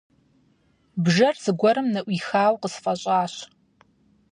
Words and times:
Бжэр 1.03 1.35
зыгуэрым 1.43 1.87
ныӀуихауэ 1.93 2.57
къысфӀэщӀащ. 2.61 3.33